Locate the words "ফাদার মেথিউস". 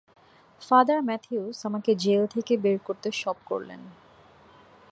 0.61-1.57